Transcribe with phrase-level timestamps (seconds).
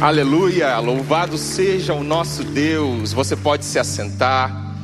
[0.00, 3.12] Aleluia, louvado seja o nosso Deus.
[3.12, 4.74] Você pode se assentar.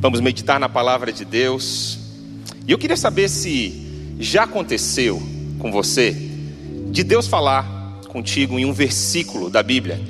[0.00, 2.00] Vamos meditar na palavra de Deus.
[2.66, 5.22] E eu queria saber se já aconteceu
[5.60, 6.16] com você
[6.90, 7.64] de Deus falar
[8.08, 10.00] contigo em um versículo da Bíblia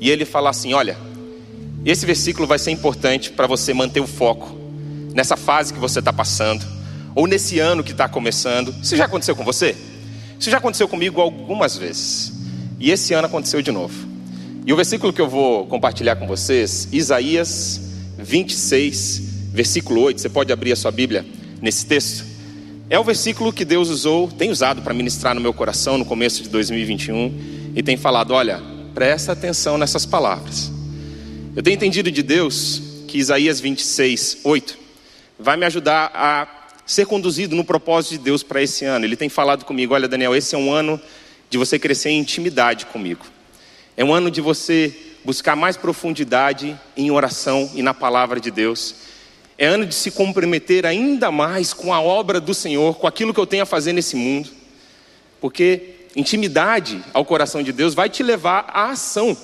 [0.00, 0.96] e ele falar assim: olha,
[1.84, 4.50] esse versículo vai ser importante para você manter o foco
[5.12, 6.64] nessa fase que você está passando
[7.14, 8.74] ou nesse ano que está começando.
[8.82, 9.76] Isso já aconteceu com você?
[10.40, 12.37] Isso já aconteceu comigo algumas vezes.
[12.80, 14.06] E esse ano aconteceu de novo.
[14.64, 17.80] E o versículo que eu vou compartilhar com vocês, Isaías
[18.18, 20.20] 26, versículo 8.
[20.20, 21.24] Você pode abrir a sua Bíblia
[21.60, 22.24] nesse texto.
[22.90, 26.42] É o versículo que Deus usou, tem usado para ministrar no meu coração no começo
[26.42, 28.62] de 2021 e tem falado: olha,
[28.94, 30.70] presta atenção nessas palavras.
[31.56, 34.78] Eu tenho entendido de Deus que Isaías 26, 8
[35.38, 36.46] vai me ajudar a
[36.86, 39.04] ser conduzido no propósito de Deus para esse ano.
[39.04, 41.00] Ele tem falado comigo: olha, Daniel, esse é um ano
[41.50, 43.26] de você crescer em intimidade comigo.
[43.96, 44.94] É um ano de você
[45.24, 48.94] buscar mais profundidade em oração e na palavra de Deus.
[49.56, 53.40] É ano de se comprometer ainda mais com a obra do Senhor, com aquilo que
[53.40, 54.50] eu tenho a fazer nesse mundo.
[55.40, 59.36] Porque intimidade ao coração de Deus vai te levar à ação.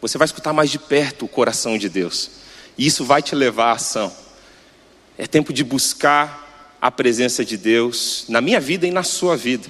[0.00, 2.30] Você vai escutar mais de perto o coração de Deus.
[2.76, 4.12] E isso vai te levar à ação.
[5.16, 9.68] É tempo de buscar a presença de Deus na minha vida e na sua vida.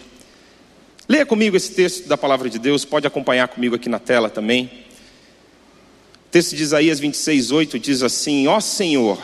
[1.07, 4.71] Leia comigo esse texto da palavra de Deus, pode acompanhar comigo aqui na tela também.
[6.27, 9.21] O texto de Isaías 26, 8 diz assim: Ó Senhor,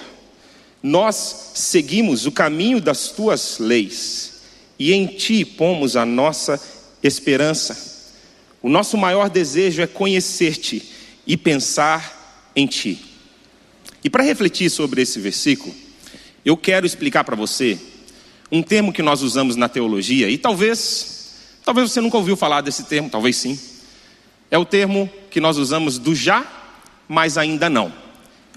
[0.82, 4.42] nós seguimos o caminho das tuas leis,
[4.78, 6.60] e em ti pomos a nossa
[7.02, 7.88] esperança.
[8.60, 10.82] O nosso maior desejo é conhecer-te
[11.26, 12.98] e pensar em ti.
[14.04, 15.74] E para refletir sobre esse versículo,
[16.44, 17.78] eu quero explicar para você
[18.52, 21.19] um termo que nós usamos na teologia, e talvez
[21.70, 23.56] Talvez você nunca ouviu falar desse termo, talvez sim.
[24.50, 26.44] É o termo que nós usamos do já,
[27.08, 27.92] mas ainda não.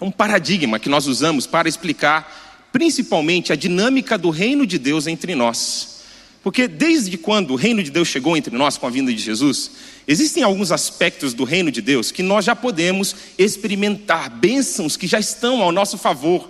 [0.02, 5.06] É um paradigma que nós usamos para explicar principalmente a dinâmica do reino de Deus
[5.06, 6.02] entre nós.
[6.42, 9.70] Porque desde quando o reino de Deus chegou entre nós com a vinda de Jesus,
[10.08, 15.20] existem alguns aspectos do reino de Deus que nós já podemos experimentar, bênçãos que já
[15.20, 16.50] estão ao nosso favor,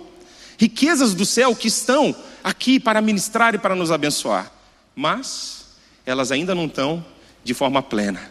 [0.56, 4.50] riquezas do céu que estão aqui para ministrar e para nos abençoar.
[4.96, 5.63] Mas
[6.06, 7.04] elas ainda não estão
[7.42, 8.30] de forma plena.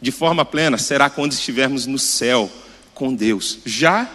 [0.00, 2.50] De forma plena será quando estivermos no céu
[2.94, 3.58] com Deus.
[3.64, 4.08] Já,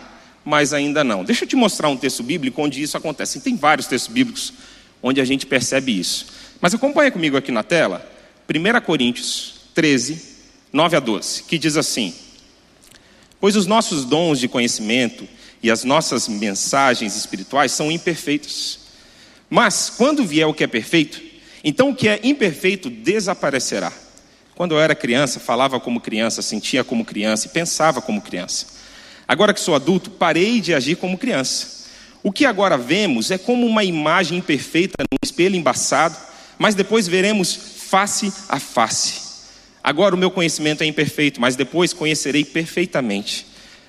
[0.46, 1.24] mas ainda não.
[1.24, 3.42] Deixa eu te mostrar um texto bíblico onde isso acontece.
[3.42, 4.54] tem vários textos bíblicos
[5.02, 6.28] onde a gente percebe isso.
[6.62, 8.10] Mas acompanha comigo aqui na tela,
[8.50, 10.22] 1 Coríntios 13,
[10.72, 12.14] 9 a 12, que diz assim:
[13.40, 15.28] Pois os nossos dons de conhecimento
[15.62, 18.80] e as nossas mensagens espirituais são imperfeitos.
[19.50, 21.22] Mas quando vier o que é perfeito,
[21.64, 23.92] então o que é imperfeito desaparecerá.
[24.56, 28.68] Quando eu era criança, falava como criança, sentia como criança e pensava como criança.
[29.28, 31.86] Agora que sou adulto, parei de agir como criança.
[32.22, 36.18] O que agora vemos é como uma imagem imperfeita num espelho embaçado,
[36.58, 39.22] mas depois veremos face a face.
[39.84, 43.46] Agora o meu conhecimento é imperfeito, mas depois conhecerei perfeitamente,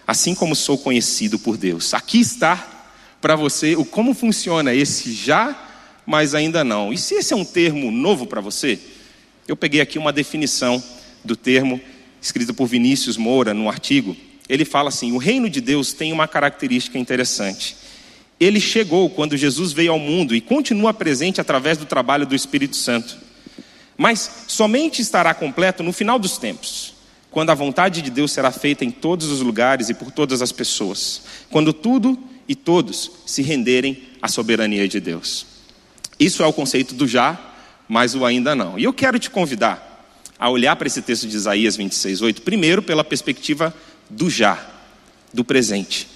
[0.07, 1.95] assim como sou conhecido por Deus.
[1.95, 2.89] Aqui está
[3.21, 5.57] para você o como funciona esse já
[6.07, 6.93] mas ainda não.
[6.93, 8.79] E se esse é um termo novo para você,
[9.47, 10.83] eu peguei aqui uma definição
[11.25, 11.81] do termo
[12.21, 14.17] escrita por Vinícius Moura no artigo.
[14.49, 17.77] Ele fala assim: o reino de Deus tem uma característica interessante.
[18.39, 22.77] Ele chegou quando Jesus veio ao mundo e continua presente através do trabalho do Espírito
[22.77, 23.17] Santo.
[23.97, 26.95] Mas somente estará completo no final dos tempos,
[27.31, 30.51] quando a vontade de Deus será feita em todos os lugares e por todas as
[30.51, 35.54] pessoas, quando tudo e todos se renderem à soberania de Deus.
[36.19, 37.39] Isso é o conceito do já,
[37.89, 38.79] mas o ainda não.
[38.79, 39.93] E eu quero te convidar
[40.39, 43.75] a olhar para esse texto de Isaías 26, 8, primeiro pela perspectiva
[44.11, 44.65] do já,
[45.33, 46.09] do presente.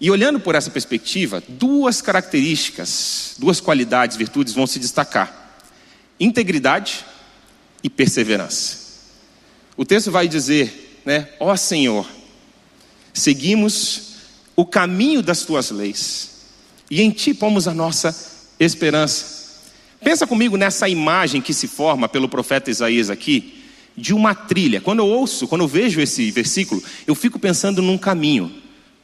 [0.00, 5.60] E olhando por essa perspectiva, duas características, duas qualidades, virtudes vão se destacar:
[6.18, 7.04] integridade
[7.82, 8.78] e perseverança.
[9.76, 12.06] O texto vai dizer, né, ó Senhor,
[13.12, 14.14] seguimos
[14.56, 16.30] o caminho das tuas leis,
[16.90, 19.40] e em ti pomos a nossa esperança.
[20.02, 23.62] Pensa comigo nessa imagem que se forma pelo profeta Isaías aqui,
[23.96, 24.80] de uma trilha.
[24.80, 28.50] Quando eu ouço, quando eu vejo esse versículo, eu fico pensando num caminho,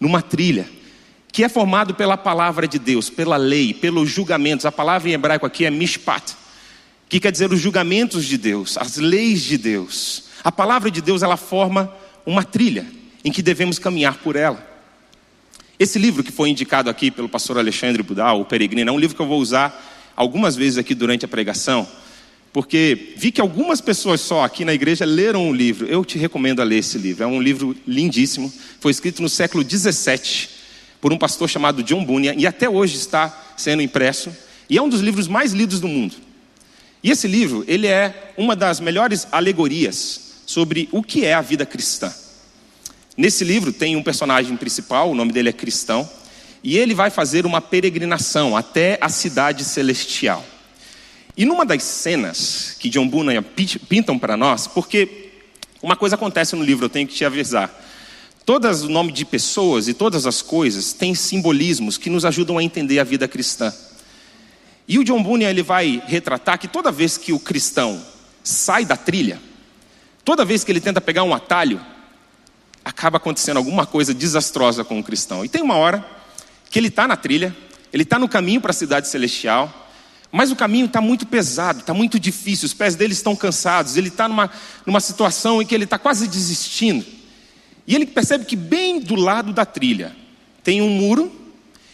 [0.00, 0.68] numa trilha,
[1.30, 4.64] que é formado pela palavra de Deus, pela lei, pelos julgamentos.
[4.64, 6.34] A palavra em hebraico aqui é mishpat,
[7.08, 10.24] que quer dizer os julgamentos de Deus, as leis de Deus.
[10.42, 11.92] A palavra de Deus, ela forma
[12.24, 12.86] uma trilha
[13.24, 14.75] em que devemos caminhar por ela.
[15.78, 19.14] Esse livro que foi indicado aqui pelo pastor Alexandre Budal, O Peregrino, é um livro
[19.14, 21.86] que eu vou usar algumas vezes aqui durante a pregação,
[22.50, 25.86] porque vi que algumas pessoas só aqui na igreja leram o livro.
[25.86, 27.22] Eu te recomendo a ler esse livro.
[27.22, 28.50] É um livro lindíssimo.
[28.80, 30.48] Foi escrito no século 17
[30.98, 34.34] por um pastor chamado John Bunyan e até hoje está sendo impresso.
[34.70, 36.14] E é um dos livros mais lidos do mundo.
[37.02, 41.66] E esse livro, ele é uma das melhores alegorias sobre o que é a vida
[41.66, 42.10] cristã.
[43.16, 46.08] Nesse livro tem um personagem principal, o nome dele é Cristão,
[46.62, 50.44] e ele vai fazer uma peregrinação até a cidade celestial.
[51.34, 53.42] E numa das cenas que John Bunyan
[53.88, 55.30] pintam para nós, porque
[55.82, 57.72] uma coisa acontece no livro, eu tenho que te avisar.
[58.44, 62.62] Todas o nome de pessoas e todas as coisas têm simbolismos que nos ajudam a
[62.62, 63.72] entender a vida cristã.
[64.86, 68.00] E o John Bunyan ele vai retratar que toda vez que o cristão
[68.44, 69.40] sai da trilha,
[70.24, 71.80] toda vez que ele tenta pegar um atalho,
[72.86, 75.44] acaba acontecendo alguma coisa desastrosa com o cristão.
[75.44, 76.06] E tem uma hora
[76.70, 77.54] que ele está na trilha,
[77.92, 79.90] ele está no caminho para a cidade celestial,
[80.30, 84.06] mas o caminho está muito pesado, está muito difícil, os pés dele estão cansados, ele
[84.06, 84.48] está numa,
[84.86, 87.04] numa situação em que ele está quase desistindo.
[87.88, 90.14] E ele percebe que bem do lado da trilha
[90.62, 91.34] tem um muro,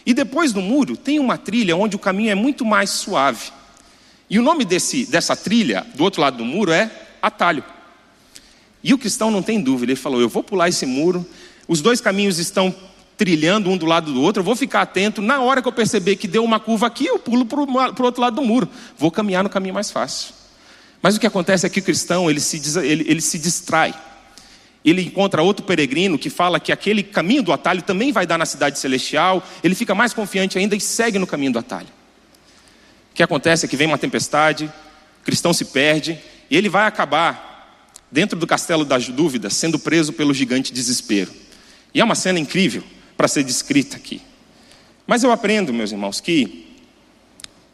[0.05, 3.50] e depois do muro tem uma trilha onde o caminho é muito mais suave.
[4.29, 6.91] E o nome desse, dessa trilha, do outro lado do muro, é
[7.23, 7.65] atalho.
[8.82, 11.25] E o cristão não tem dúvida, ele falou: Eu vou pular esse muro,
[11.69, 12.75] os dois caminhos estão
[13.17, 15.23] trilhando um do lado do outro, eu vou ficar atento.
[15.23, 18.20] Na hora que eu perceber que deu uma curva aqui, eu pulo para o outro
[18.20, 18.69] lado do muro.
[18.99, 20.34] Vou caminhar no caminho mais fácil.
[21.00, 23.94] Mas o que acontece é que o cristão ele se, ele, ele se distrai.
[24.84, 28.46] Ele encontra outro peregrino que fala que aquele caminho do atalho também vai dar na
[28.46, 29.43] cidade celestial.
[29.62, 31.88] Ele fica mais confiante ainda e segue no caminho do atalho.
[33.12, 34.64] O que acontece é que vem uma tempestade,
[35.20, 36.19] o cristão se perde
[36.50, 37.52] e ele vai acabar
[38.12, 41.32] dentro do castelo das dúvidas, sendo preso pelo gigante desespero.
[41.94, 42.85] E é uma cena incrível
[43.17, 44.20] para ser descrita aqui.
[45.06, 46.67] Mas eu aprendo, meus irmãos, que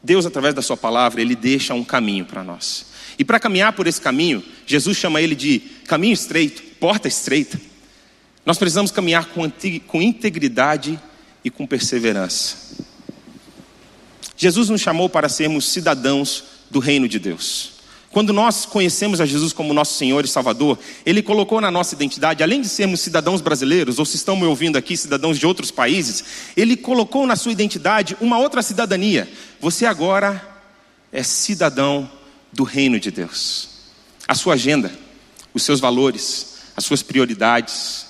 [0.03, 2.87] Deus, através da Sua palavra, Ele deixa um caminho para nós.
[3.19, 7.61] E para caminhar por esse caminho, Jesus chama ele de caminho estreito, porta estreita.
[8.47, 10.99] Nós precisamos caminhar com, integridade
[11.45, 12.57] e com perseverança.
[14.37, 17.78] Jesus nos chamou para sermos cidadãos do reino de Deus.
[18.11, 22.43] Quando nós conhecemos a Jesus como nosso Senhor e Salvador, Ele colocou na nossa identidade,
[22.43, 26.25] além de sermos cidadãos brasileiros, ou se estão me ouvindo aqui, cidadãos de outros países,
[26.57, 29.29] Ele colocou na sua identidade uma outra cidadania.
[29.61, 30.43] Você agora
[31.13, 32.11] é cidadão
[32.53, 33.69] do reino de Deus.
[34.27, 34.91] A sua agenda,
[35.53, 38.07] os seus valores, as suas prioridades,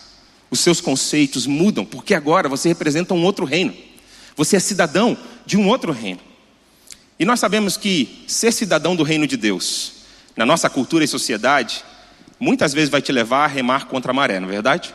[0.51, 3.75] os seus conceitos mudam, porque agora você representa um outro reino.
[4.37, 6.21] Você é cidadão de um outro reino.
[7.19, 9.93] E nós sabemos que ser cidadão do reino de Deus,
[10.37, 11.85] na nossa cultura e sociedade,
[12.39, 14.95] muitas vezes vai te levar a remar contra a maré, não é verdade?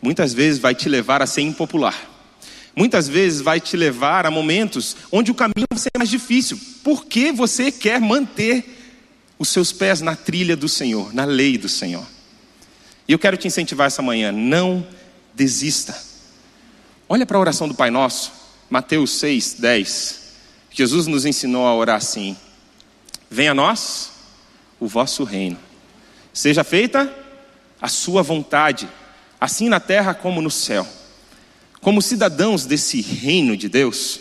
[0.00, 2.10] Muitas vezes vai te levar a ser impopular.
[2.74, 7.32] Muitas vezes vai te levar a momentos onde o caminho vai ser mais difícil, porque
[7.32, 8.64] você quer manter
[9.38, 12.06] os seus pés na trilha do Senhor, na lei do Senhor.
[13.08, 14.86] E eu quero te incentivar essa manhã, não
[15.34, 16.00] desista.
[17.08, 18.32] Olha para a oração do Pai Nosso,
[18.70, 20.21] Mateus 6, 10.
[20.72, 22.36] Jesus nos ensinou a orar assim:
[23.30, 24.10] Venha a nós
[24.80, 25.58] o vosso reino,
[26.32, 27.12] seja feita
[27.80, 28.88] a sua vontade,
[29.40, 30.86] assim na terra como no céu.
[31.80, 34.20] Como cidadãos desse reino de Deus,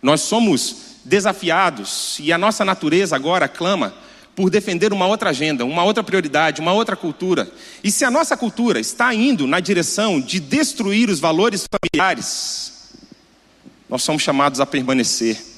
[0.00, 3.92] nós somos desafiados e a nossa natureza agora clama
[4.36, 7.50] por defender uma outra agenda, uma outra prioridade, uma outra cultura.
[7.82, 12.92] E se a nossa cultura está indo na direção de destruir os valores familiares,
[13.90, 15.51] nós somos chamados a permanecer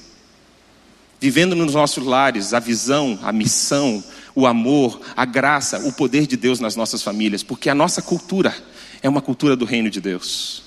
[1.21, 4.02] vivendo nos nossos lares a visão, a missão,
[4.35, 8.54] o amor, a graça, o poder de Deus nas nossas famílias, porque a nossa cultura
[9.02, 10.62] é uma cultura do reino de Deus.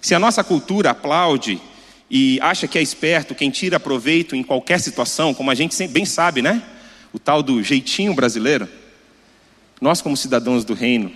[0.00, 1.60] Se a nossa cultura aplaude
[2.10, 6.04] e acha que é esperto quem tira proveito em qualquer situação, como a gente bem
[6.04, 6.62] sabe, né?
[7.12, 8.68] O tal do jeitinho brasileiro.
[9.80, 11.12] Nós, como cidadãos do reino,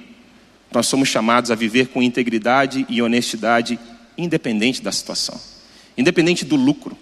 [0.73, 3.79] nós somos chamados a viver com integridade e honestidade,
[4.17, 5.41] independente da situação,
[5.97, 6.97] independente do lucro,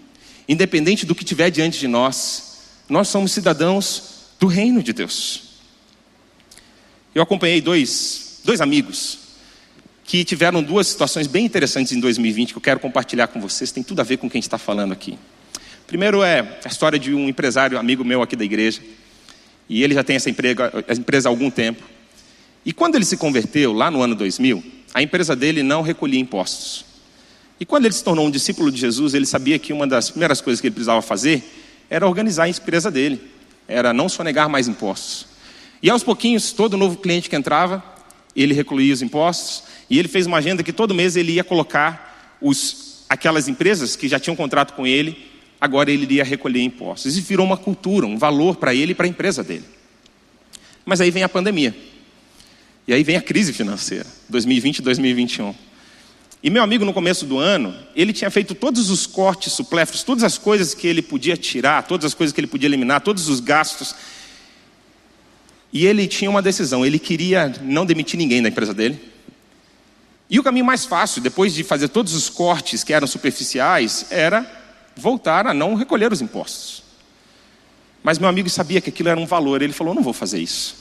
[0.48, 5.42] independente do que tiver diante de nós, nós somos cidadãos do reino de Deus.
[7.14, 9.18] Eu acompanhei dois, dois amigos
[10.04, 13.82] que tiveram duas situações bem interessantes em 2020 que eu quero compartilhar com vocês, tem
[13.82, 15.18] tudo a ver com o que a gente está falando aqui.
[15.86, 18.80] Primeiro é a história de um empresário, amigo meu aqui da igreja,
[19.68, 21.82] e ele já tem essa empresa há algum tempo.
[22.64, 24.64] E quando ele se converteu, lá no ano 2000,
[24.94, 26.86] a empresa dele não recolhia impostos.
[27.60, 30.40] E quando ele se tornou um discípulo de Jesus, ele sabia que uma das primeiras
[30.40, 31.42] coisas que ele precisava fazer
[31.90, 33.20] era organizar a empresa dele,
[33.66, 35.26] era não sonegar mais impostos.
[35.82, 37.82] E aos pouquinhos, todo novo cliente que entrava,
[38.36, 42.36] ele recluía os impostos, e ele fez uma agenda que todo mês ele ia colocar
[42.40, 45.28] os, aquelas empresas que já tinham contrato com ele
[45.60, 47.16] agora ele iria recolher impostos.
[47.16, 49.64] E virou uma cultura, um valor para ele e para a empresa dele.
[50.84, 51.76] Mas aí vem a pandemia.
[52.86, 55.54] E aí vem a crise financeira, 2020 e 2021.
[56.42, 60.23] E meu amigo, no começo do ano, ele tinha feito todos os cortes supléfluos, todas
[60.23, 63.40] as coisas que ele podia tirar, todas as coisas que ele podia eliminar, todos os
[63.40, 63.95] gastos.
[65.73, 69.00] E ele tinha uma decisão: ele queria não demitir ninguém da empresa dele.
[70.30, 74.47] E o caminho mais fácil, depois de fazer todos os cortes que eram superficiais, era
[74.95, 76.85] voltar a não recolher os impostos.
[78.02, 80.76] Mas meu amigo sabia que aquilo era um valor, ele falou: não vou fazer isso.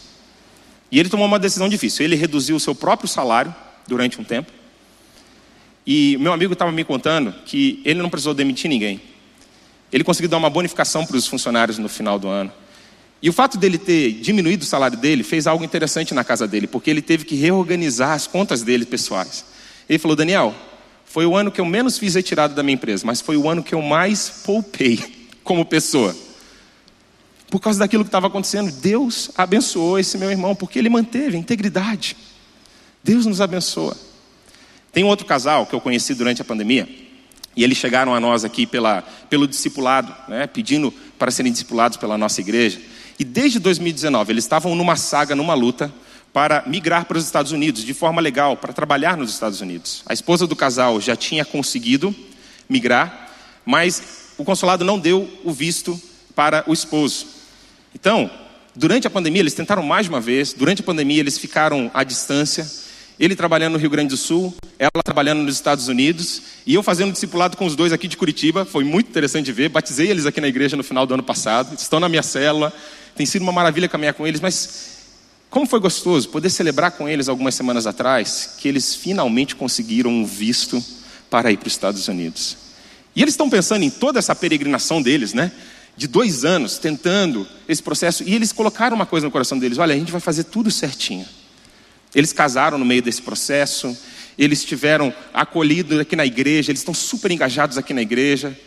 [0.91, 2.05] E ele tomou uma decisão difícil.
[2.05, 3.53] Ele reduziu o seu próprio salário
[3.87, 4.51] durante um tempo.
[5.89, 8.99] E meu amigo estava me contando que ele não precisou demitir ninguém.
[9.89, 12.51] Ele conseguiu dar uma bonificação para os funcionários no final do ano.
[13.21, 16.67] E o fato dele ter diminuído o salário dele fez algo interessante na casa dele,
[16.67, 19.45] porque ele teve que reorganizar as contas dele pessoais.
[19.87, 20.53] Ele falou: Daniel,
[21.05, 23.63] foi o ano que eu menos fiz retirada da minha empresa, mas foi o ano
[23.63, 24.99] que eu mais poupei
[25.41, 26.13] como pessoa.
[27.49, 31.39] Por causa daquilo que estava acontecendo, Deus abençoou esse meu irmão, porque ele manteve a
[31.39, 32.17] integridade.
[33.01, 33.95] Deus nos abençoa.
[34.97, 36.89] Tem um outro casal que eu conheci durante a pandemia,
[37.55, 42.17] e eles chegaram a nós aqui pela, pelo discipulado, né, pedindo para serem discipulados pela
[42.17, 42.81] nossa igreja.
[43.19, 45.93] E desde 2019 eles estavam numa saga, numa luta,
[46.33, 50.01] para migrar para os Estados Unidos de forma legal, para trabalhar nos Estados Unidos.
[50.07, 52.15] A esposa do casal já tinha conseguido
[52.67, 53.29] migrar,
[53.63, 56.01] mas o consulado não deu o visto
[56.33, 57.27] para o esposo.
[57.93, 58.31] Então,
[58.75, 62.86] durante a pandemia, eles tentaram mais uma vez, durante a pandemia, eles ficaram à distância.
[63.19, 67.11] Ele trabalhando no Rio Grande do Sul, ela trabalhando nos Estados Unidos, e eu fazendo
[67.11, 68.63] discipulado com os dois aqui de Curitiba.
[68.63, 69.69] Foi muito interessante de ver.
[69.69, 71.75] Batizei eles aqui na igreja no final do ano passado.
[71.75, 72.71] Estão na minha célula.
[73.15, 74.97] Tem sido uma maravilha caminhar com eles, mas
[75.49, 80.25] como foi gostoso poder celebrar com eles algumas semanas atrás que eles finalmente conseguiram um
[80.25, 80.83] visto
[81.29, 82.57] para ir para os Estados Unidos.
[83.15, 85.51] E eles estão pensando em toda essa peregrinação deles, né?
[85.95, 88.23] De dois anos, tentando esse processo.
[88.23, 91.25] E eles colocaram uma coisa no coração deles: olha, a gente vai fazer tudo certinho.
[92.15, 93.97] Eles casaram no meio desse processo,
[94.37, 98.57] eles tiveram acolhido aqui na igreja, eles estão super engajados aqui na igreja.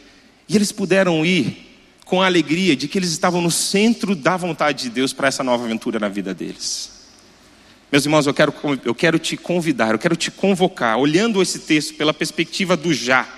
[0.49, 1.69] E eles puderam ir
[2.05, 5.45] com a alegria de que eles estavam no centro da vontade de Deus para essa
[5.45, 6.91] nova aventura na vida deles.
[7.91, 8.53] Meus irmãos, eu quero,
[8.85, 13.29] eu quero te convidar, eu quero te convocar, olhando esse texto pela perspectiva do já,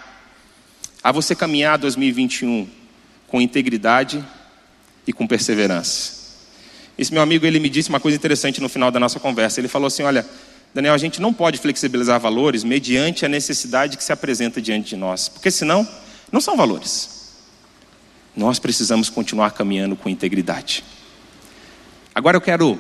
[1.03, 2.69] a você caminhar 2021
[3.27, 4.25] com integridade
[5.07, 6.22] e com perseverança.
[7.03, 9.61] Esse meu amigo, ele me disse uma coisa interessante no final da nossa conversa.
[9.61, 10.27] Ele falou assim: Olha,
[10.75, 14.97] Daniel, a gente não pode flexibilizar valores mediante a necessidade que se apresenta diante de
[14.97, 15.87] nós, porque senão
[16.31, 17.23] não são valores
[18.37, 20.83] nós precisamos continuar caminhando com integridade.
[22.15, 22.79] Agora eu quero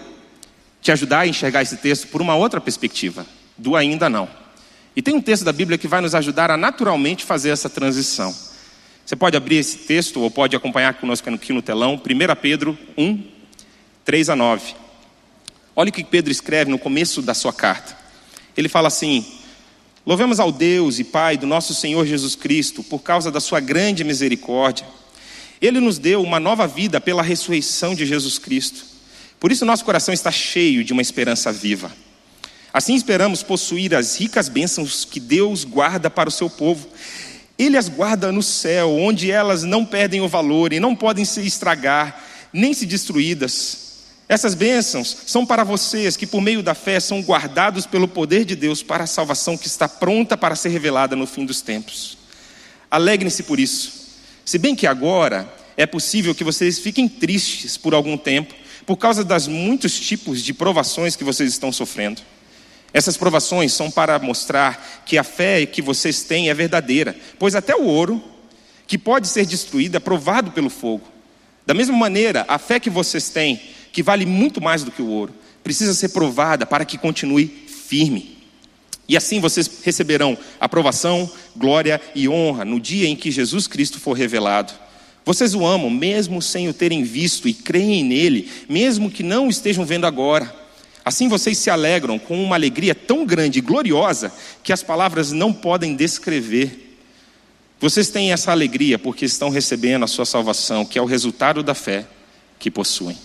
[0.81, 3.26] te ajudar a enxergar esse texto por uma outra perspectiva,
[3.57, 4.29] do ainda não.
[4.97, 8.35] E tem um texto da Bíblia que vai nos ajudar a naturalmente fazer essa transição.
[9.05, 13.23] Você pode abrir esse texto ou pode acompanhar conosco aqui no telão, 1 Pedro 1,
[14.04, 14.75] 3 a 9.
[15.75, 17.97] Olha o que Pedro escreve no começo da sua carta.
[18.56, 19.26] Ele fala assim:
[20.04, 24.04] Louvemos ao Deus e Pai do nosso Senhor Jesus Cristo, por causa da sua grande
[24.04, 24.87] misericórdia
[25.62, 28.85] ele nos deu uma nova vida pela ressurreição de Jesus Cristo.
[29.38, 31.92] Por isso, nosso coração está cheio de uma esperança viva.
[32.73, 36.88] Assim, esperamos possuir as ricas bênçãos que Deus guarda para o seu povo.
[37.56, 41.40] Ele as guarda no céu, onde elas não perdem o valor e não podem se
[41.47, 42.21] estragar,
[42.52, 43.91] nem se destruídas.
[44.32, 48.56] Essas bênçãos são para vocês que, por meio da fé, são guardados pelo poder de
[48.56, 52.16] Deus para a salvação que está pronta para ser revelada no fim dos tempos.
[52.90, 53.92] Alegrem-se por isso
[54.42, 58.54] se bem que agora é possível que vocês fiquem tristes por algum tempo,
[58.86, 62.22] por causa das muitos tipos de provações que vocês estão sofrendo.
[62.90, 67.76] Essas provações são para mostrar que a fé que vocês têm é verdadeira, pois até
[67.76, 68.24] o ouro,
[68.86, 71.06] que pode ser destruído, é provado pelo fogo.
[71.66, 73.60] Da mesma maneira, a fé que vocês têm,
[73.92, 78.38] que vale muito mais do que o ouro, precisa ser provada para que continue firme.
[79.08, 84.14] E assim vocês receberão aprovação, glória e honra no dia em que Jesus Cristo for
[84.14, 84.72] revelado.
[85.25, 89.50] Vocês o amam, mesmo sem o terem visto, e creem nele, mesmo que não o
[89.50, 90.52] estejam vendo agora.
[91.04, 94.32] Assim vocês se alegram com uma alegria tão grande e gloriosa
[94.62, 96.96] que as palavras não podem descrever.
[97.80, 101.75] Vocês têm essa alegria porque estão recebendo a sua salvação, que é o resultado da
[101.75, 102.06] fé
[102.58, 103.18] que possuem.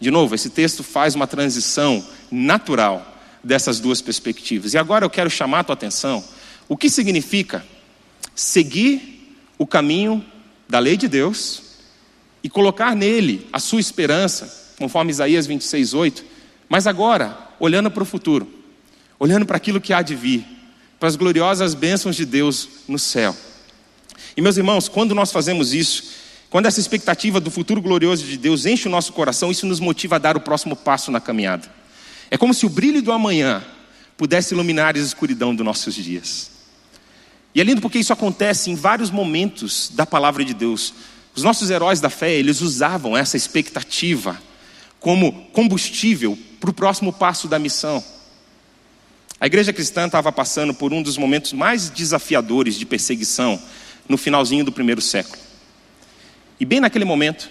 [0.00, 3.06] De novo, esse texto faz uma transição natural
[3.44, 4.72] dessas duas perspectivas.
[4.72, 6.24] E agora eu quero chamar a tua atenção
[6.68, 7.64] o que significa
[8.34, 10.24] seguir o caminho
[10.68, 11.62] da lei de Deus
[12.42, 16.24] e colocar nele a sua esperança, conforme Isaías 26, 8,
[16.68, 18.48] mas agora, olhando para o futuro,
[19.18, 20.46] olhando para aquilo que há de vir,
[20.98, 23.36] para as gloriosas bênçãos de Deus no céu.
[24.36, 26.04] E meus irmãos, quando nós fazemos isso,
[26.50, 30.16] quando essa expectativa do futuro glorioso de Deus enche o nosso coração, isso nos motiva
[30.16, 31.72] a dar o próximo passo na caminhada.
[32.28, 33.64] É como se o brilho do amanhã
[34.16, 36.50] pudesse iluminar a escuridão dos nossos dias.
[37.54, 40.92] E é lindo porque isso acontece em vários momentos da palavra de Deus.
[41.36, 44.40] Os nossos heróis da fé, eles usavam essa expectativa
[44.98, 48.02] como combustível para o próximo passo da missão.
[49.40, 53.60] A igreja cristã estava passando por um dos momentos mais desafiadores de perseguição
[54.08, 55.49] no finalzinho do primeiro século.
[56.60, 57.50] E bem naquele momento,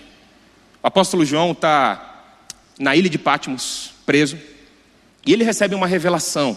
[0.84, 2.38] o apóstolo João está
[2.78, 4.38] na ilha de Patmos, preso,
[5.26, 6.56] e ele recebe uma revelação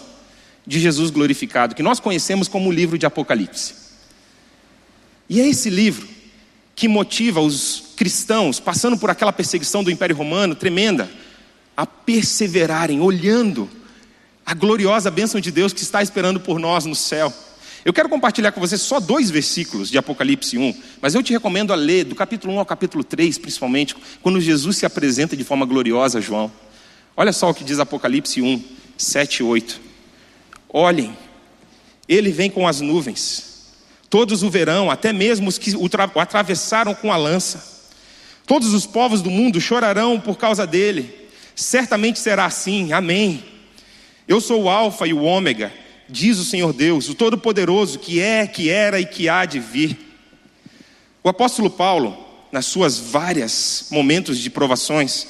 [0.66, 3.74] de Jesus glorificado, que nós conhecemos como o livro de Apocalipse.
[5.30, 6.06] E é esse livro
[6.74, 11.10] que motiva os cristãos, passando por aquela perseguição do Império Romano tremenda,
[11.74, 13.68] a perseverarem, olhando
[14.44, 17.32] a gloriosa bênção de Deus que está esperando por nós no céu.
[17.84, 21.72] Eu quero compartilhar com você só dois versículos de Apocalipse 1, mas eu te recomendo
[21.72, 25.66] a ler do capítulo 1 ao capítulo 3, principalmente, quando Jesus se apresenta de forma
[25.66, 26.50] gloriosa a João.
[27.16, 28.62] Olha só o que diz Apocalipse 1,
[28.96, 29.80] 7 e 8.
[30.68, 31.16] Olhem,
[32.08, 33.72] ele vem com as nuvens,
[34.08, 37.82] todos o verão, até mesmo os que o, o atravessaram com a lança.
[38.46, 41.12] Todos os povos do mundo chorarão por causa dele.
[41.56, 43.42] Certamente será assim, amém.
[44.28, 45.81] Eu sou o Alfa e o Ômega
[46.12, 49.98] diz o Senhor Deus, o Todo-Poderoso, que é, que era e que há de vir.
[51.24, 52.16] O apóstolo Paulo,
[52.52, 55.26] nas suas várias momentos de provações,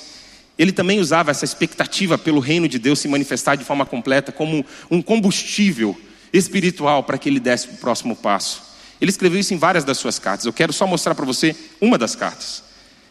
[0.59, 4.67] ele também usava essa expectativa pelo reino de Deus se manifestar de forma completa como
[4.91, 5.99] um combustível
[6.33, 8.63] espiritual para que ele desse o próximo passo.
[9.01, 10.47] Ele escreveu isso em várias das suas cartas.
[10.47, 12.63] Eu quero só mostrar para você uma das cartas.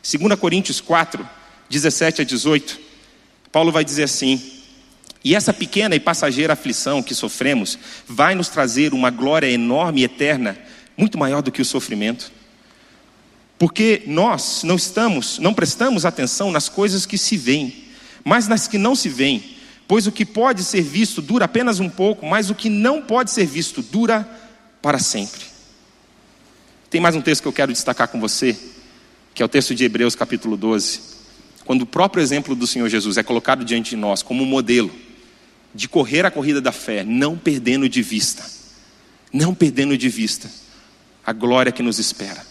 [0.03, 1.27] 2 Coríntios 4,
[1.69, 2.79] 17 a 18.
[3.51, 4.60] Paulo vai dizer assim:
[5.23, 10.03] e essa pequena e passageira aflição que sofremos vai nos trazer uma glória enorme e
[10.03, 10.57] eterna,
[10.97, 12.31] muito maior do que o sofrimento.
[13.59, 17.85] Porque nós não estamos, não prestamos atenção nas coisas que se veem,
[18.23, 19.57] mas nas que não se veem.
[19.87, 23.29] Pois o que pode ser visto dura apenas um pouco, mas o que não pode
[23.29, 24.27] ser visto dura
[24.81, 25.41] para sempre.
[26.89, 28.57] Tem mais um texto que eu quero destacar com você,
[29.35, 30.99] que é o texto de Hebreus capítulo 12.
[31.63, 34.91] Quando o próprio exemplo do Senhor Jesus é colocado diante de nós como um modelo
[35.73, 38.43] de correr a corrida da fé, não perdendo de vista,
[39.31, 40.49] não perdendo de vista
[41.25, 42.45] a glória que nos espera.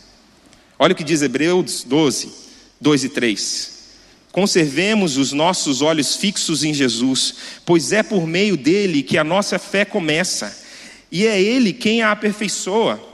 [0.79, 2.31] Olha o que diz Hebreus 12,
[2.81, 3.81] 2 e 3.
[4.33, 7.35] Conservemos os nossos olhos fixos em Jesus,
[7.67, 10.57] pois é por meio dele que a nossa fé começa,
[11.11, 13.09] e é ele quem a aperfeiçoa.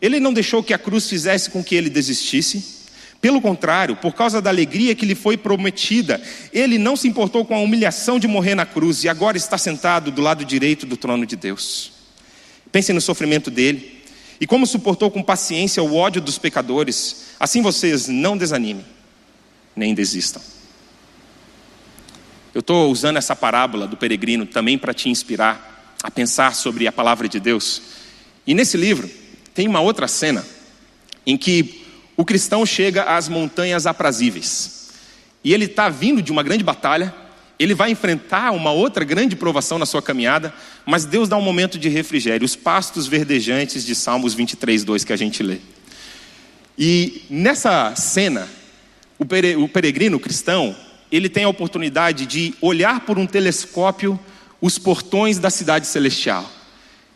[0.00, 2.81] Ele não deixou que a cruz fizesse com que ele desistisse,
[3.22, 6.20] pelo contrário, por causa da alegria que lhe foi prometida,
[6.52, 10.10] ele não se importou com a humilhação de morrer na cruz e agora está sentado
[10.10, 11.92] do lado direito do trono de Deus.
[12.72, 14.02] Pensem no sofrimento dele
[14.40, 17.26] e como suportou com paciência o ódio dos pecadores.
[17.38, 18.84] Assim vocês não desanimem,
[19.76, 20.42] nem desistam.
[22.52, 26.92] Eu estou usando essa parábola do peregrino também para te inspirar a pensar sobre a
[26.92, 27.82] palavra de Deus.
[28.44, 29.08] E nesse livro
[29.54, 30.44] tem uma outra cena
[31.24, 31.81] em que
[32.16, 34.90] o cristão chega às montanhas aprazíveis.
[35.44, 37.14] E ele está vindo de uma grande batalha,
[37.58, 40.52] ele vai enfrentar uma outra grande provação na sua caminhada,
[40.84, 45.12] mas Deus dá um momento de refrigério, os pastos verdejantes de Salmos 23, 2 que
[45.12, 45.58] a gente lê.
[46.78, 48.48] E nessa cena,
[49.18, 50.74] o peregrino cristão,
[51.10, 54.18] ele tem a oportunidade de olhar por um telescópio
[54.60, 56.50] os portões da cidade celestial.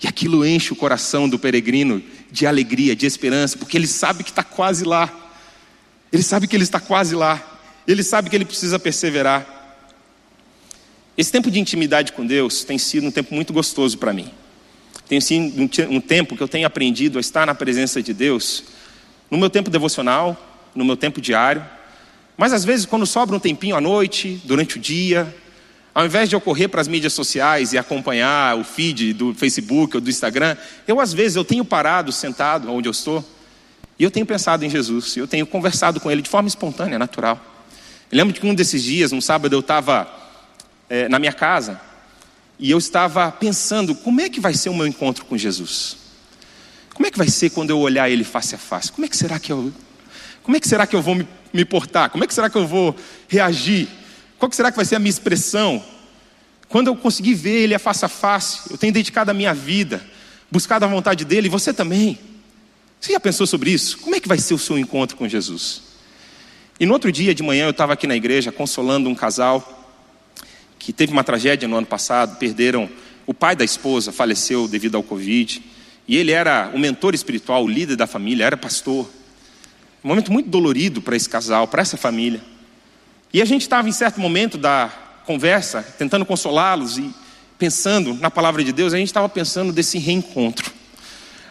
[0.02, 4.30] E aquilo enche o coração do peregrino de alegria, de esperança, porque ele sabe que
[4.30, 5.12] está quase lá.
[6.12, 7.42] Ele sabe que ele está quase lá.
[7.86, 9.54] Ele sabe que ele precisa perseverar.
[11.16, 14.30] Esse tempo de intimidade com Deus tem sido um tempo muito gostoso para mim.
[15.08, 18.64] Tem sido um tempo que eu tenho aprendido a estar na presença de Deus,
[19.30, 20.36] no meu tempo devocional,
[20.74, 21.64] no meu tempo diário.
[22.36, 25.34] Mas às vezes, quando sobra um tempinho à noite, durante o dia,
[25.96, 29.96] ao invés de eu correr para as mídias sociais e acompanhar o feed do Facebook
[29.96, 30.54] ou do Instagram,
[30.86, 33.26] eu às vezes eu tenho parado, sentado onde eu estou,
[33.98, 37.40] e eu tenho pensado em Jesus, eu tenho conversado com Ele de forma espontânea, natural.
[38.12, 40.06] Eu lembro que um desses dias, um sábado, eu estava
[40.90, 41.80] é, na minha casa
[42.58, 45.96] e eu estava pensando como é que vai ser o meu encontro com Jesus.
[46.92, 48.92] Como é que vai ser quando eu olhar Ele face a face?
[48.92, 49.72] Como é que será que eu,
[50.42, 52.10] como é que será que eu vou me, me portar?
[52.10, 52.94] Como é que será que eu vou
[53.26, 53.88] reagir?
[54.38, 55.82] Qual será que vai ser a minha expressão?
[56.68, 60.04] Quando eu conseguir ver Ele a face a face, eu tenho dedicado a minha vida,
[60.50, 62.18] buscado a vontade dEle, e você também.
[63.00, 63.98] Você já pensou sobre isso?
[63.98, 65.82] Como é que vai ser o seu encontro com Jesus?
[66.78, 69.72] E no outro dia de manhã eu estava aqui na igreja consolando um casal
[70.78, 72.88] que teve uma tragédia no ano passado, perderam
[73.26, 75.62] o pai da esposa, faleceu devido ao Covid,
[76.08, 79.10] E ele era o mentor espiritual, o líder da família, era pastor.
[80.04, 82.40] Um momento muito dolorido para esse casal, para essa família.
[83.32, 84.90] E a gente estava em certo momento da
[85.24, 87.12] conversa, tentando consolá-los e
[87.58, 90.72] pensando na palavra de Deus, a gente estava pensando desse reencontro.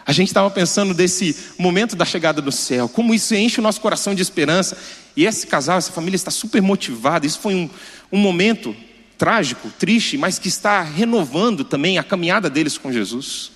[0.06, 3.80] A gente estava pensando desse momento da chegada do céu, como isso enche o nosso
[3.80, 4.78] coração de esperança.
[5.16, 7.26] E esse casal, essa família está super motivada.
[7.26, 7.70] Isso foi um,
[8.12, 8.74] um momento
[9.18, 13.50] trágico, triste, mas que está renovando também a caminhada deles com Jesus.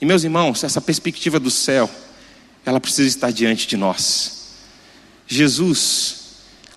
[0.00, 1.90] E meus irmãos, essa perspectiva do céu,
[2.64, 4.54] ela precisa estar diante de nós.
[5.26, 6.19] Jesus,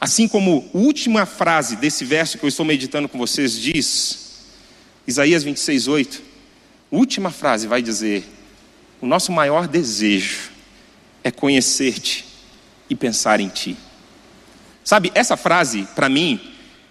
[0.04, 4.44] assim como a última frase desse verso que eu estou meditando com vocês diz,
[5.08, 6.22] Isaías 26, 8,
[6.92, 8.26] última frase vai dizer:
[9.00, 10.52] O nosso maior desejo
[11.24, 12.26] é conhecer-te
[12.90, 13.78] e pensar em ti.
[14.84, 16.38] Sabe, essa frase, para mim,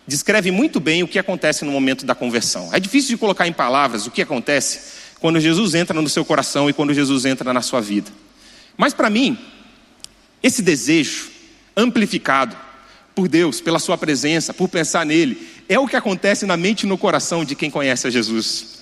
[0.06, 2.70] descreve muito bem o que acontece no momento da conversão.
[2.72, 6.70] É difícil de colocar em palavras o que acontece quando Jesus entra no seu coração
[6.70, 8.10] e quando Jesus entra na sua vida.
[8.74, 9.36] Mas para mim,
[10.42, 11.30] esse desejo
[11.76, 12.71] amplificado
[13.14, 16.86] por Deus, pela sua presença, por pensar nele, é o que acontece na mente e
[16.86, 18.80] no coração de quem conhece a Jesus.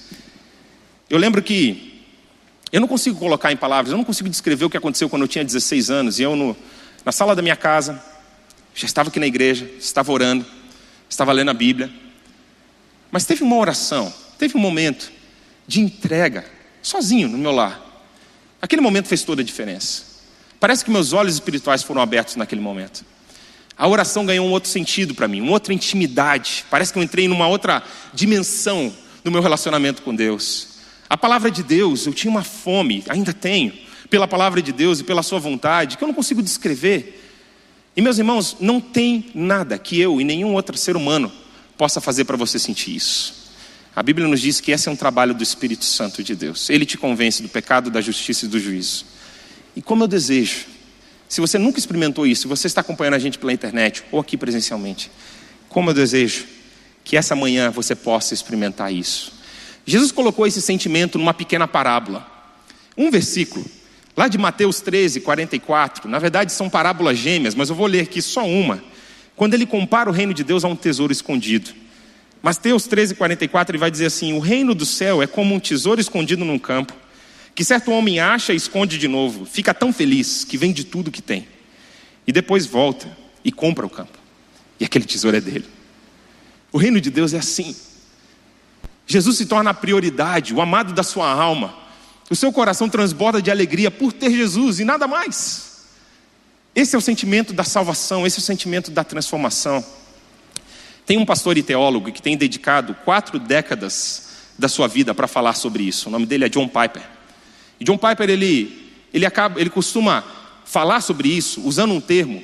[1.08, 2.04] Eu lembro que
[2.72, 5.28] eu não consigo colocar em palavras, eu não consigo descrever o que aconteceu quando eu
[5.28, 6.56] tinha 16 anos e eu no,
[7.04, 8.02] na sala da minha casa,
[8.74, 10.46] já estava aqui na igreja, estava orando,
[11.08, 11.90] estava lendo a Bíblia.
[13.10, 15.10] Mas teve uma oração, teve um momento
[15.66, 16.44] de entrega,
[16.80, 17.80] sozinho no meu lar.
[18.62, 20.04] Aquele momento fez toda a diferença.
[20.60, 23.04] Parece que meus olhos espirituais foram abertos naquele momento.
[23.80, 26.66] A oração ganhou um outro sentido para mim, uma outra intimidade.
[26.68, 28.92] Parece que eu entrei numa outra dimensão
[29.24, 30.80] no meu relacionamento com Deus.
[31.08, 33.72] A palavra de Deus, eu tinha uma fome, ainda tenho,
[34.10, 37.26] pela palavra de Deus e pela Sua vontade, que eu não consigo descrever.
[37.96, 41.32] E meus irmãos, não tem nada que eu e nenhum outro ser humano
[41.78, 43.50] possa fazer para você sentir isso.
[43.96, 46.68] A Bíblia nos diz que esse é um trabalho do Espírito Santo de Deus.
[46.68, 49.06] Ele te convence do pecado, da justiça e do juízo.
[49.74, 50.66] E como eu desejo,
[51.30, 55.10] se você nunca experimentou isso, você está acompanhando a gente pela internet ou aqui presencialmente,
[55.68, 56.44] como eu desejo
[57.02, 59.32] que essa manhã você possa experimentar isso.
[59.86, 62.26] Jesus colocou esse sentimento numa pequena parábola.
[62.98, 63.64] Um versículo
[64.16, 68.20] Lá de Mateus 13, 44, na verdade são parábolas gêmeas, mas eu vou ler aqui
[68.20, 68.82] só uma.
[69.36, 71.70] Quando ele compara o reino de Deus a um tesouro escondido.
[72.42, 76.00] Mateus 13, 44, ele vai dizer assim: O reino do céu é como um tesouro
[76.00, 76.92] escondido num campo,
[77.60, 81.20] que certo homem acha e esconde de novo, fica tão feliz que vende tudo que
[81.20, 81.46] tem,
[82.26, 84.16] e depois volta e compra o campo,
[84.80, 85.66] e aquele tesouro é dele.
[86.72, 87.76] O reino de Deus é assim.
[89.06, 91.76] Jesus se torna a prioridade, o amado da sua alma,
[92.30, 95.82] o seu coração transborda de alegria por ter Jesus e nada mais.
[96.74, 99.84] Esse é o sentimento da salvação, esse é o sentimento da transformação.
[101.04, 105.52] Tem um pastor e teólogo que tem dedicado quatro décadas da sua vida para falar
[105.52, 106.08] sobre isso.
[106.08, 107.19] O nome dele é John Piper.
[107.80, 110.22] E John Piper ele, ele, acaba, ele costuma
[110.64, 112.42] falar sobre isso usando um termo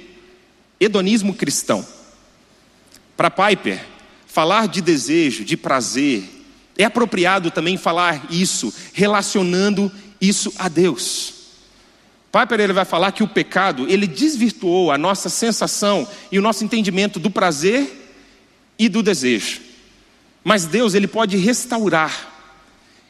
[0.81, 1.87] hedonismo cristão.
[3.17, 3.85] Para Piper,
[4.27, 6.25] falar de desejo, de prazer,
[6.77, 11.35] é apropriado também falar isso, relacionando isso a Deus.
[12.31, 16.65] Piper ele vai falar que o pecado, ele desvirtuou a nossa sensação e o nosso
[16.65, 18.13] entendimento do prazer
[18.79, 19.63] e do desejo.
[20.45, 22.36] Mas Deus, ele pode restaurar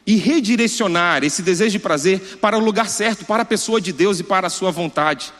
[0.07, 4.21] e redirecionar esse desejo de prazer para o lugar certo, para a pessoa de Deus
[4.21, 5.33] e para a sua vontade.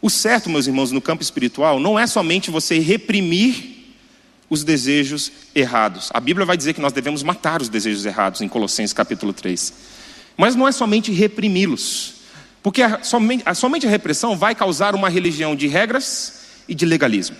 [0.00, 3.74] O certo, meus irmãos, no campo espiritual, não é somente você reprimir
[4.48, 6.10] os desejos errados.
[6.14, 9.72] A Bíblia vai dizer que nós devemos matar os desejos errados em Colossenses capítulo 3.
[10.36, 12.14] Mas não é somente reprimi-los,
[12.62, 16.86] porque a, somente, a, somente a repressão vai causar uma religião de regras e de
[16.86, 17.36] legalismo.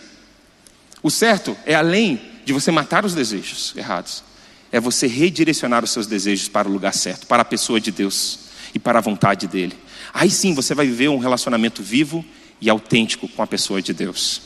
[1.05, 4.25] O certo é além de você matar os desejos errados,
[4.71, 8.39] é você redirecionar os seus desejos para o lugar certo, para a pessoa de Deus
[8.75, 9.75] e para a vontade dele.
[10.13, 12.25] Aí sim você vai viver um relacionamento vivo
[12.61, 14.43] e autêntico com a pessoa de Deus.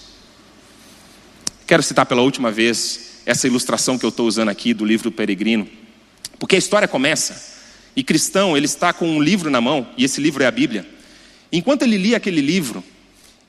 [1.66, 5.68] Quero citar pela última vez essa ilustração que eu estou usando aqui do livro Peregrino,
[6.38, 7.50] porque a história começa
[7.94, 10.86] e cristão ele está com um livro na mão e esse livro é a Bíblia.
[11.52, 12.82] Enquanto ele lia aquele livro,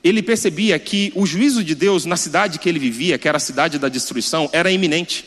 [0.03, 3.39] ele percebia que o juízo de Deus na cidade que ele vivia, que era a
[3.39, 5.25] cidade da destruição, era iminente.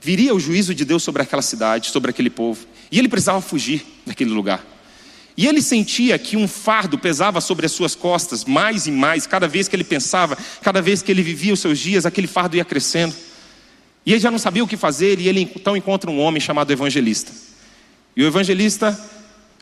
[0.00, 3.84] Viria o juízo de Deus sobre aquela cidade, sobre aquele povo, e ele precisava fugir
[4.06, 4.64] daquele lugar.
[5.36, 9.46] E ele sentia que um fardo pesava sobre as suas costas, mais e mais, cada
[9.46, 12.64] vez que ele pensava, cada vez que ele vivia os seus dias, aquele fardo ia
[12.64, 13.14] crescendo.
[14.04, 16.70] E ele já não sabia o que fazer, e ele então encontra um homem chamado
[16.72, 17.32] evangelista.
[18.16, 18.98] E o evangelista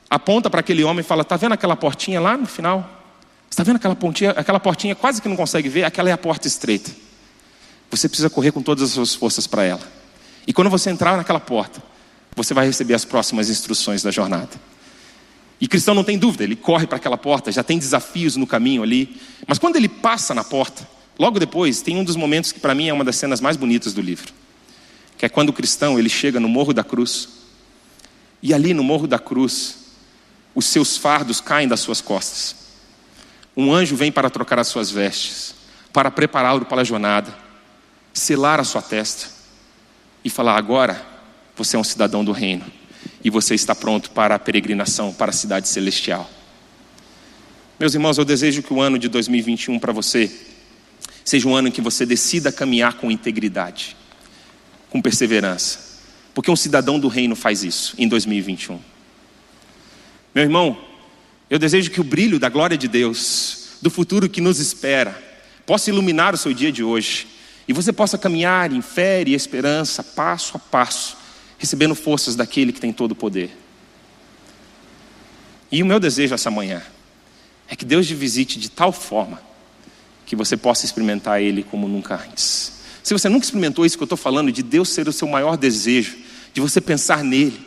[0.09, 2.99] aponta para aquele homem e fala: Está vendo aquela portinha lá no final?
[3.51, 5.85] Está vendo aquela, pontinha, aquela portinha quase que não consegue ver?
[5.85, 6.91] Aquela é a porta estreita.
[7.91, 9.98] Você precisa correr com todas as suas forças para ela.
[10.49, 11.83] E quando você entrar naquela porta,
[12.35, 14.49] você vai receber as próximas instruções da jornada.
[15.61, 18.83] E cristão não tem dúvida, ele corre para aquela porta, já tem desafios no caminho
[18.83, 19.21] ali.
[19.47, 22.89] Mas quando ele passa na porta, logo depois, tem um dos momentos que para mim
[22.89, 24.33] é uma das cenas mais bonitas do livro.
[25.19, 27.29] Que é quando o cristão ele chega no Morro da Cruz.
[28.43, 29.77] E ali no Morro da Cruz,
[30.55, 32.57] os seus fardos caem das suas costas.
[33.55, 35.55] Um anjo vem para trocar as suas vestes,
[35.93, 37.37] para prepará-lo para a jornada,
[38.15, 39.37] selar a sua testa
[40.29, 41.05] e falar: agora
[41.57, 42.65] você é um cidadão do reino
[43.25, 46.31] e você está pronto para a peregrinação para a cidade celestial.
[47.81, 50.31] Meus irmãos, eu desejo que o ano de 2021 para você
[51.25, 53.97] seja um ano em que você decida caminhar com integridade,
[54.91, 56.01] com perseverança,
[56.35, 58.81] porque um cidadão do reino faz isso em 2021.
[60.35, 60.79] Meu irmão,
[61.49, 65.17] eu desejo que o brilho da glória de Deus, do futuro que nos espera,
[65.65, 67.38] possa iluminar o seu dia de hoje
[67.69, 71.19] e você possa caminhar em fé e esperança, passo a passo,
[71.59, 73.55] recebendo forças daquele que tem todo o poder.
[75.71, 76.83] E o meu desejo essa manhã
[77.69, 79.39] é que Deus te visite de tal forma
[80.25, 82.73] que você possa experimentar Ele como nunca antes.
[83.03, 85.57] Se você nunca experimentou isso que eu estou falando, de Deus ser o seu maior
[85.57, 86.17] desejo,
[86.55, 87.67] de você pensar nele,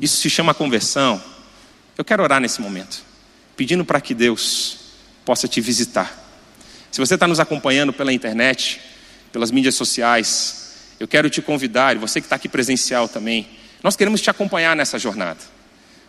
[0.00, 1.22] isso se chama conversão.
[1.96, 3.02] Eu quero orar nesse momento,
[3.54, 4.78] pedindo para que Deus
[5.26, 6.27] possa te visitar.
[6.90, 8.80] Se você está nos acompanhando pela internet,
[9.32, 13.48] pelas mídias sociais, eu quero te convidar, e você que está aqui presencial também,
[13.82, 15.38] nós queremos te acompanhar nessa jornada.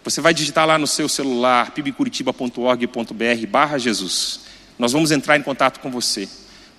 [0.03, 4.41] Você vai digitar lá no seu celular, pibcuritiba.org.br barra Jesus.
[4.77, 6.27] Nós vamos entrar em contato com você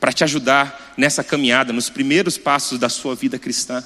[0.00, 3.84] para te ajudar nessa caminhada, nos primeiros passos da sua vida cristã.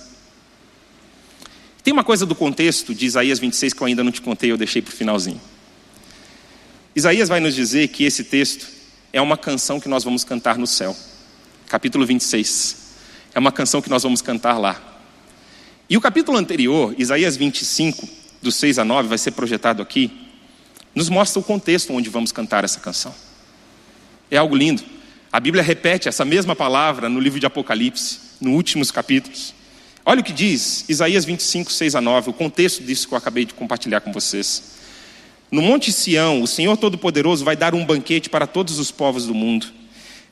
[1.83, 4.57] Tem uma coisa do contexto de Isaías 26 que eu ainda não te contei, eu
[4.57, 5.41] deixei para o finalzinho.
[6.97, 8.67] Isaías vai nos dizer que esse texto
[9.15, 10.95] é uma canção que nós vamos cantar no céu.
[11.69, 12.97] Capítulo 26.
[13.33, 15.01] É uma canção que nós vamos cantar lá.
[15.89, 18.09] E o capítulo anterior, Isaías 25,
[18.43, 20.11] do 6 a 9, vai ser projetado aqui,
[20.93, 23.15] nos mostra o contexto onde vamos cantar essa canção.
[24.29, 24.83] É algo lindo.
[25.31, 29.55] A Bíblia repete essa mesma palavra no livro de Apocalipse, nos últimos capítulos.
[30.05, 33.45] Olha o que diz Isaías 25, 6 a 9, o contexto disso que eu acabei
[33.45, 34.74] de compartilhar com vocês.
[35.55, 39.33] No Monte Sião, o Senhor Todo-Poderoso vai dar um banquete para todos os povos do
[39.33, 39.69] mundo.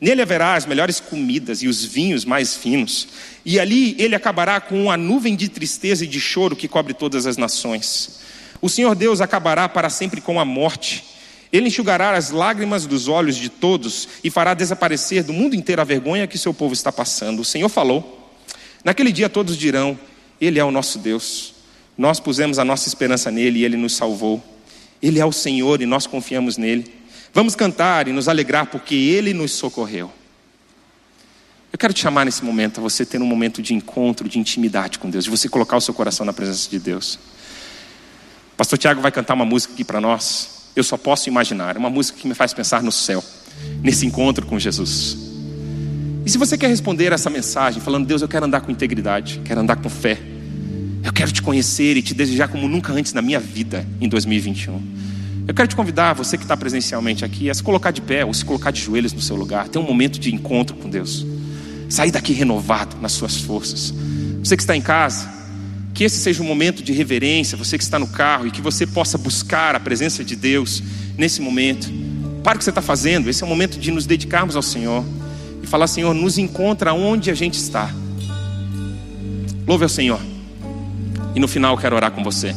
[0.01, 3.07] Nele haverá as melhores comidas e os vinhos mais finos,
[3.47, 7.25] e ali ele acabará com a nuvem de tristeza e de choro que cobre todas
[7.25, 8.19] as nações.
[8.61, 11.05] O Senhor Deus acabará para sempre com a morte.
[11.53, 15.85] Ele enxugará as lágrimas dos olhos de todos e fará desaparecer do mundo inteiro a
[15.85, 17.43] vergonha que seu povo está passando.
[17.43, 18.29] O Senhor falou.
[18.85, 19.97] Naquele dia todos dirão:
[20.41, 21.55] Ele é o nosso Deus.
[21.97, 24.52] Nós pusemos a nossa esperança nele e ele nos salvou.
[25.03, 26.93] Ele é o Senhor e nós confiamos nele.
[27.35, 30.13] Vamos cantar e nos alegrar porque Ele nos socorreu.
[31.73, 34.99] Eu quero te chamar nesse momento a você ter um momento de encontro, de intimidade
[34.99, 37.19] com Deus, de você colocar o seu coração na presença de Deus.
[38.57, 40.71] Pastor Tiago vai cantar uma música aqui para nós.
[40.77, 43.25] Eu só posso imaginar, é uma música que me faz pensar no céu,
[43.83, 45.17] nesse encontro com Jesus.
[46.25, 49.61] E se você quer responder essa mensagem, falando, Deus, eu quero andar com integridade, quero
[49.61, 50.19] andar com fé,
[51.03, 54.81] eu quero te conhecer e te desejar como nunca antes na minha vida em 2021.
[55.47, 58.33] Eu quero te convidar, você que está presencialmente aqui, a se colocar de pé ou
[58.33, 61.27] se colocar de joelhos no seu lugar, ter um momento de encontro com Deus.
[61.89, 63.93] Sair daqui renovado nas suas forças.
[64.43, 65.29] Você que está em casa,
[65.93, 68.87] que esse seja um momento de reverência, você que está no carro, e que você
[68.87, 70.83] possa buscar a presença de Deus
[71.19, 71.93] nesse momento.
[72.45, 75.05] Para o que você está fazendo, esse é o momento de nos dedicarmos ao Senhor
[75.63, 77.93] e falar: Senhor, nos encontra onde a gente está.
[79.67, 80.32] Louve ao Senhor.
[81.35, 82.55] E no final quero orar com você.